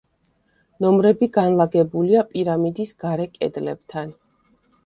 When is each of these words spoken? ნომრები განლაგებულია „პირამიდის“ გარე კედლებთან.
ნომრები 0.85 1.27
განლაგებულია 1.37 2.23
„პირამიდის“ 2.31 2.97
გარე 3.05 3.31
კედლებთან. 3.37 4.11